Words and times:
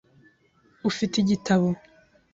Ufite 0.89 1.15
igitabo? 1.19 1.67